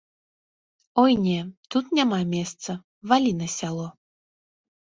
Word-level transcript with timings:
О 1.01 1.05
не, 1.25 1.35
тут 1.75 1.85
няма 1.99 2.19
месца, 2.33 2.71
валі 3.15 3.31
на 3.43 3.47
сяло. 3.61 3.87